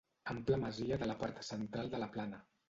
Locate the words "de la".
1.03-1.17, 1.93-2.09